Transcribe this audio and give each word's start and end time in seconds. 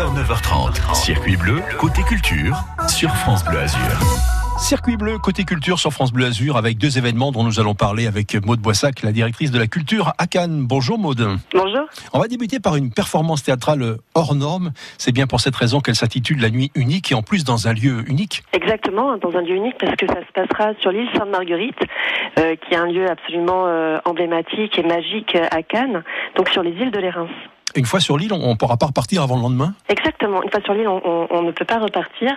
9h, 0.00 0.14
9h30. 0.14 0.94
Circuit 0.94 1.36
bleu, 1.36 1.60
côté 1.78 2.02
culture, 2.02 2.56
sur 2.88 3.14
France 3.16 3.44
Bleu 3.44 3.58
Azur. 3.58 3.78
Circuit 4.58 4.96
bleu, 4.96 5.18
côté 5.18 5.44
culture 5.44 5.78
sur 5.78 5.90
France 5.90 6.10
Bleu 6.10 6.24
Azur, 6.24 6.56
avec 6.56 6.78
deux 6.78 6.96
événements 6.96 7.32
dont 7.32 7.44
nous 7.44 7.60
allons 7.60 7.74
parler 7.74 8.06
avec 8.06 8.34
Maude 8.46 8.60
Boissac, 8.60 9.02
la 9.02 9.12
directrice 9.12 9.50
de 9.50 9.58
la 9.58 9.66
culture 9.66 10.14
à 10.16 10.26
Cannes. 10.26 10.64
Bonjour 10.66 10.98
Maude. 10.98 11.36
Bonjour. 11.52 11.84
On 12.14 12.18
va 12.18 12.28
débuter 12.28 12.60
par 12.60 12.76
une 12.76 12.90
performance 12.90 13.42
théâtrale 13.42 13.98
hors 14.14 14.34
norme. 14.34 14.72
C'est 14.96 15.12
bien 15.12 15.26
pour 15.26 15.40
cette 15.40 15.56
raison 15.56 15.80
qu'elle 15.80 15.96
s'intitule 15.96 16.40
La 16.40 16.48
Nuit 16.48 16.70
Unique 16.74 17.12
et 17.12 17.14
en 17.14 17.22
plus 17.22 17.44
dans 17.44 17.68
un 17.68 17.74
lieu 17.74 18.02
unique. 18.08 18.42
Exactement, 18.54 19.18
dans 19.18 19.36
un 19.36 19.42
lieu 19.42 19.56
unique 19.56 19.76
parce 19.78 19.96
que 19.96 20.06
ça 20.06 20.20
se 20.26 20.32
passera 20.32 20.72
sur 20.80 20.92
l'île 20.92 21.10
Sainte-Marguerite, 21.14 21.80
euh, 22.38 22.56
qui 22.56 22.72
est 22.72 22.78
un 22.78 22.86
lieu 22.86 23.06
absolument 23.06 23.66
euh, 23.66 23.98
emblématique 24.06 24.78
et 24.78 24.82
magique 24.82 25.36
à 25.50 25.62
Cannes, 25.62 26.04
donc 26.36 26.48
sur 26.48 26.62
les 26.62 26.70
îles 26.70 26.90
de 26.90 26.98
l'Érins. 27.00 27.28
Une 27.76 27.86
fois 27.86 28.00
sur 28.00 28.18
l'île, 28.18 28.32
on 28.32 28.50
ne 28.50 28.56
pourra 28.56 28.76
pas 28.76 28.86
repartir 28.86 29.22
avant 29.22 29.36
le 29.36 29.42
lendemain? 29.42 29.74
Exactement. 29.88 30.42
Une 30.42 30.50
fois 30.50 30.60
sur 30.62 30.74
l'île, 30.74 30.88
on, 30.88 31.00
on, 31.04 31.26
on, 31.30 31.42
ne 31.42 31.52
peut 31.52 31.64
pas 31.64 31.78
repartir. 31.78 32.32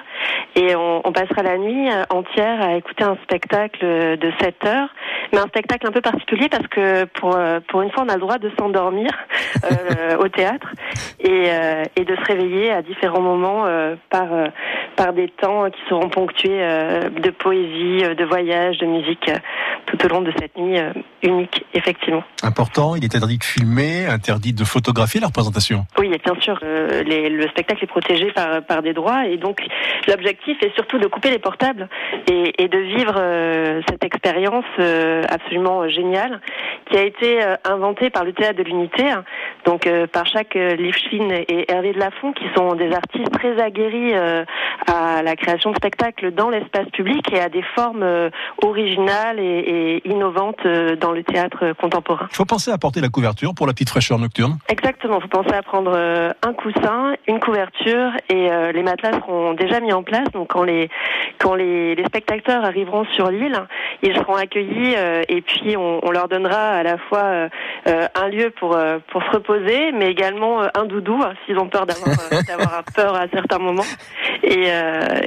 Et 0.55 0.75
on, 0.75 1.01
on, 1.07 1.11
passera 1.11 1.43
la 1.43 1.57
nuit 1.57 1.89
euh, 1.91 2.03
entière 2.09 2.61
à 2.61 2.75
écouter 2.75 3.03
un 3.03 3.17
spectacle 3.23 3.85
de 3.85 4.31
7 4.39 4.65
heures. 4.65 4.89
Mais 5.31 5.39
un 5.39 5.47
spectacle 5.47 5.87
un 5.87 5.91
peu 5.91 6.01
particulier 6.01 6.47
parce 6.49 6.67
que 6.67 7.05
pour, 7.05 7.35
euh, 7.35 7.59
pour 7.67 7.81
une 7.81 7.91
fois, 7.91 8.03
on 8.05 8.09
a 8.09 8.15
le 8.15 8.21
droit 8.21 8.37
de 8.37 8.51
s'endormir 8.59 9.09
euh, 9.63 10.17
au 10.17 10.27
théâtre 10.27 10.71
et, 11.19 11.49
euh, 11.49 11.83
et, 11.95 12.05
de 12.05 12.15
se 12.15 12.21
réveiller 12.25 12.71
à 12.71 12.81
différents 12.81 13.21
moments 13.21 13.65
euh, 13.65 13.95
par, 14.09 14.27
par 14.95 15.13
des 15.13 15.29
temps 15.29 15.69
qui 15.69 15.79
seront 15.89 16.09
ponctués 16.09 16.59
de 16.59 17.29
poésie, 17.29 18.03
de 18.15 18.25
voyage, 18.25 18.77
de 18.77 18.85
musique 18.85 19.31
tout 19.85 20.05
au 20.05 20.07
long 20.07 20.21
de 20.21 20.31
cette 20.39 20.57
nuit 20.57 20.79
unique, 21.21 21.65
effectivement. 21.73 22.23
Important, 22.43 22.95
il 22.95 23.03
est 23.03 23.15
interdit 23.15 23.37
de 23.37 23.43
filmer, 23.43 24.05
interdit 24.07 24.53
de 24.53 24.63
photographier 24.63 25.19
la 25.19 25.27
représentation. 25.27 25.85
Oui, 25.97 26.09
bien 26.09 26.41
sûr, 26.41 26.59
euh, 26.63 27.03
les, 27.03 27.29
le 27.29 27.47
spectacle 27.49 27.83
est 27.83 27.87
protégé 27.87 28.31
par, 28.31 28.63
par 28.63 28.81
des 28.81 28.93
droits 28.93 29.25
et 29.25 29.37
donc 29.37 29.61
l'objectif 30.07 30.57
est 30.61 30.73
surtout 30.75 30.97
de 30.97 31.07
couper 31.07 31.29
les 31.29 31.39
portables 31.39 31.87
et, 32.29 32.53
et 32.61 32.67
de 32.67 32.77
vivre 32.77 33.15
euh, 33.17 33.81
cette 33.89 34.03
expérience 34.03 34.65
euh, 34.79 35.23
absolument 35.29 35.87
géniale 35.87 36.41
qui 36.89 36.97
a 36.97 37.03
été 37.03 37.39
inventée 37.63 38.09
par 38.09 38.25
le 38.25 38.33
Théâtre 38.33 38.57
de 38.57 38.63
l'Unité, 38.63 39.09
hein, 39.09 39.23
donc 39.65 39.87
par 40.11 40.25
chaque 40.25 40.53
Livchine 40.53 41.31
et 41.31 41.71
Hervé 41.71 41.93
de 41.93 41.99
Lafont 41.99 42.33
qui 42.33 42.43
sont 42.55 42.75
des 42.75 42.91
artistes 42.91 43.31
très 43.31 43.59
aguerris 43.61 44.13
à 44.87 45.21
la 45.23 45.35
création 45.35 45.71
de 45.71 45.75
spectacles 45.75 46.31
dans 46.31 46.49
l'espace 46.49 46.89
public 46.89 47.31
et 47.31 47.39
à 47.39 47.49
des 47.49 47.63
formes 47.75 48.05
originales 48.61 49.39
et, 49.39 50.01
et 50.03 50.09
innovantes 50.09 50.65
dans 50.99 51.11
le 51.11 51.23
théâtre 51.23 51.73
contemporain. 51.79 52.27
Il 52.31 52.35
faut 52.35 52.45
penser 52.45 52.71
à 52.71 52.77
porter 52.77 53.01
la 53.01 53.09
couverture 53.09 53.53
pour 53.55 53.67
la 53.67 53.73
petite 53.73 53.89
fraîcheur 53.89 54.19
nocturne. 54.19 54.57
Exactement, 54.69 55.19
vous 55.19 55.27
pensez 55.27 55.53
à 55.53 55.61
prendre 55.61 55.93
euh, 55.95 56.31
un 56.41 56.53
coussin, 56.53 57.15
une 57.27 57.39
couverture 57.39 58.11
et 58.29 58.51
euh, 58.51 58.71
les 58.71 58.83
matelas 58.83 59.13
seront 59.13 59.53
déjà 59.53 59.79
mis 59.79 59.93
en 59.93 60.03
place. 60.03 60.29
Donc 60.33 60.49
quand 60.49 60.63
les 60.63 60.89
quand 61.39 61.55
les, 61.55 61.95
les 61.95 62.05
spectateurs 62.05 62.63
arriveront 62.63 63.05
sur 63.13 63.29
l'île, 63.29 63.59
ils 64.01 64.15
seront 64.15 64.35
accueillis 64.35 64.95
euh, 64.95 65.23
et 65.27 65.41
puis 65.41 65.77
on, 65.77 66.05
on, 66.05 66.11
leur 66.11 66.27
donnera 66.27 66.69
à 66.71 66.83
la 66.83 66.97
fois 66.97 67.49
un 67.85 68.27
lieu 68.29 68.51
pour 68.51 68.77
pour 69.07 69.23
se 69.23 69.29
reposer, 69.31 69.91
mais 69.91 70.09
également 70.09 70.61
un 70.73 70.85
doudou 70.85 71.21
hein, 71.23 71.33
s'ils 71.45 71.57
ont 71.57 71.67
peur 71.67 71.85
d'avoir 71.85 72.17
d'avoir 72.47 72.83
peur 72.95 73.15
à 73.15 73.27
certains 73.33 73.59
moments. 73.59 73.83
Et 74.43 74.71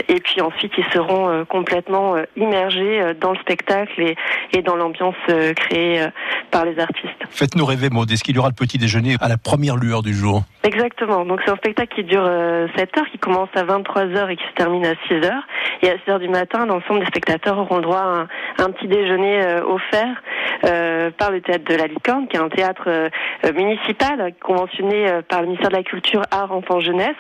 et 0.09 0.21
puis 0.21 0.41
ensuite 0.41 0.73
ils 0.79 0.85
seront 0.93 1.45
complètement 1.47 2.17
immergés 2.37 3.15
dans 3.21 3.33
le 3.33 3.39
spectacle 3.39 4.01
et, 4.01 4.17
et 4.53 4.63
dans 4.63 4.77
l'ambiance 4.77 5.15
créée 5.57 6.07
par 6.51 6.65
les 6.65 6.79
artistes. 6.79 7.27
Faites-nous 7.31 7.65
rêver, 7.65 7.91
Maud. 7.91 8.11
Est-ce 8.11 8.25
qu'il 8.25 8.37
y 8.37 8.39
aura 8.39 8.49
le 8.49 8.55
petit 8.55 8.79
déjeuner 8.79 9.17
à 9.21 9.29
la 9.29 9.37
première 9.37 9.77
lueur 9.77 10.03
du 10.03 10.15
jour? 10.15 10.43
Exactement. 10.63 11.25
Donc 11.25 11.41
c'est 11.45 11.51
un 11.51 11.57
spectacle 11.57 11.95
qui 11.95 12.05
dure 12.05 12.25
euh, 12.27 12.67
7 12.77 12.99
heures, 12.99 13.07
qui 13.11 13.19
commence 13.19 13.49
à 13.55 13.65
23 13.65 14.03
heures 14.17 14.31
et 14.31 14.37
qui 14.37 14.45
se 14.45 14.55
termine 14.55 14.85
à 14.85 14.95
6 15.09 15.15
heures. 15.27 15.47
Et 15.83 15.91
à 15.91 15.95
6 16.05 16.11
heures 16.11 16.19
du 16.19 16.29
matin, 16.29 16.67
l'ensemble 16.67 17.01
des 17.01 17.07
spectateurs 17.07 17.59
auront 17.59 17.77
le 17.77 17.83
droit 17.83 17.99
à 17.99 18.05
un, 18.05 18.29
un 18.59 18.71
petit 18.71 18.89
déjeuner 18.89 19.43
euh, 19.43 19.65
offert 19.65 20.23
euh, 20.65 21.11
par 21.11 21.31
le 21.31 21.41
théâtre 21.41 21.65
de 21.65 21.75
la 21.75 21.87
Licorne, 21.87 22.27
qui 22.29 22.37
est 22.37 22.41
un 22.41 22.49
théâtre 22.49 22.85
euh, 22.89 23.09
municipal 23.55 24.33
conventionné 24.43 25.09
euh, 25.09 25.23
par 25.23 25.41
le 25.41 25.49
ministère 25.49 25.71
de 25.71 25.77
la 25.77 25.83
Culture, 25.83 26.23
Art, 26.31 26.53
Enfants, 26.53 26.81
Jeunesse. 26.81 27.17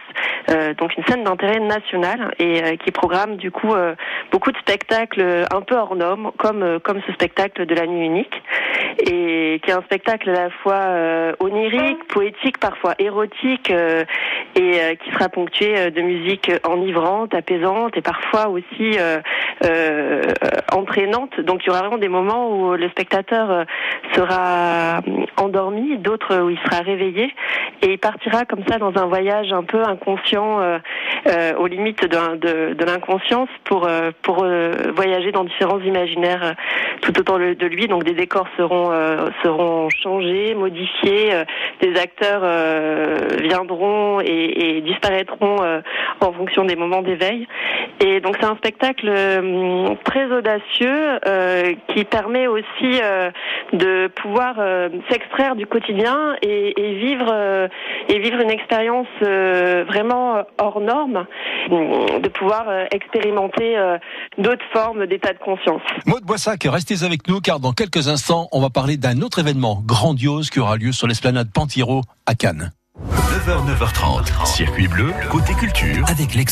donc 0.79 0.97
une 0.97 1.05
scène 1.05 1.25
d'intérêt 1.25 1.61
national 1.61 2.33
et 2.39 2.79
qui 2.79 2.91
programme 2.93 3.37
du 3.37 3.51
coup 3.51 3.75
beaucoup 4.31 4.53
de 4.53 4.59
spectacles 4.59 5.45
un 5.53 5.61
peu 5.61 5.75
hors 5.75 5.97
normes, 5.97 6.31
comme 6.39 6.79
comme 6.81 7.01
ce 7.07 7.13
spectacle 7.13 7.67
de 7.67 7.75
la 7.75 7.87
nuit 7.87 8.05
unique 8.07 8.43
et 8.99 9.61
qui 9.63 9.71
est 9.71 9.75
un 9.75 9.83
spectacle 9.83 10.31
à 10.31 10.45
la 10.45 10.51
fois 10.51 11.35
onirique, 11.41 12.07
poétique, 12.09 12.59
parfois 12.59 12.95
érotique 12.99 13.71
et 13.71 14.99
qui 15.03 15.11
sera 15.13 15.29
ponctué 15.29 15.91
de 15.91 16.01
musique 16.01 16.51
enivrante, 16.65 17.35
apaisante 17.35 17.97
et 17.97 18.03
parfois 18.03 18.49
aussi 18.49 18.99
entraînante. 20.73 21.41
Donc 21.41 21.65
il 21.65 21.69
y 21.69 21.71
aura 21.71 21.81
vraiment 21.81 21.99
des 21.99 22.09
moments 22.09 22.51
où 22.51 22.77
le 22.77 22.89
spectateur 22.91 23.26
sera 23.29 25.01
endormi, 25.37 25.99
d'autres 25.99 26.39
où 26.41 26.51
il 26.51 26.59
sera 26.59 26.83
réveillé. 26.83 27.35
Et 27.83 27.93
il 27.93 27.99
partira 27.99 28.45
comme 28.45 28.65
ça 28.69 28.79
dans 28.79 28.97
un 28.97 29.07
voyage 29.07 29.53
un 29.53 29.65
peu 29.65 29.83
inconscient, 29.83 30.61
euh, 30.61 30.67
euh, 30.67 30.79
aux 31.59 31.67
limites 31.67 32.03
de, 32.03 32.37
de, 32.37 32.75
de 32.75 32.85
l'inconscience 32.85 33.49
pour 33.65 33.89
pour 34.23 34.47
voyager 34.95 35.33
dans 35.33 35.45
différents 35.45 35.81
imaginaires 35.81 36.55
tout 37.03 37.19
autour 37.19 37.39
de 37.39 37.67
lui. 37.67 37.89
Donc 37.89 38.05
des 38.05 38.15
décors 38.15 38.49
seront 38.57 38.91
seront 39.43 39.89
changés, 39.91 40.55
modifiés, 40.55 41.31
des 41.81 41.99
acteurs 41.99 42.43
viendront 43.43 44.21
et, 44.21 44.77
et 44.77 44.81
disparaîtront 44.83 45.57
en 46.21 46.33
fonction 46.33 46.65
des 46.65 46.77
moments 46.77 47.03
d'éveil. 47.03 47.47
Et 48.01 48.21
donc 48.21 48.37
c'est 48.41 48.47
un 48.47 48.57
spectacle 48.57 49.11
très 50.05 50.27
audacieux 50.27 51.19
euh, 51.27 51.75
qui 51.89 52.05
permet 52.05 52.47
aussi 52.47 53.01
euh, 53.03 53.31
de 53.73 54.09
pouvoir 54.09 54.57
euh, 54.59 54.89
s'extraire 55.11 55.57
du 55.57 55.67
quotidien 55.67 56.37
et, 56.43 56.81
et 56.81 56.95
vivre 56.95 57.69
et 58.09 58.19
vivre 58.19 58.41
une 58.41 58.51
expérience 58.51 59.07
vraiment 59.21 60.45
hors 60.59 60.81
norme, 60.81 61.16
de 61.71 62.29
pouvoir 62.29 62.67
expérimenter 62.91 63.77
d'autres 64.39 64.65
formes 64.73 65.07
d'état 65.07 65.33
de 65.33 65.39
conscience. 65.39 65.83
Maud 66.07 66.25
Boissac, 66.25 66.67
restez 66.71 67.05
avec 67.05 67.27
nous 67.29 67.41
car 67.41 67.61
dans 67.61 67.73
quelques 67.73 68.09
instants, 68.09 68.49
on 68.53 68.61
va 68.61 68.71
parler 68.71 68.97
d'un 68.97 69.21
autre 69.23 69.39
événement 69.39 69.83
grandiose 69.85 70.51
qui 70.51 70.61
aura 70.61 70.77
lieu 70.77 70.93
sur 70.93 71.07
l'esplanade 71.07 71.51
Pantiro 71.53 72.03
à 72.27 72.35
Cannes. 72.35 72.73
9h, 73.47 73.67
9h30, 73.79 74.47
circuit 74.47 74.89
bleu, 74.89 75.13
côté 75.31 75.53
culture, 75.53 76.05
avec 76.09 76.35
l'ex 76.35 76.45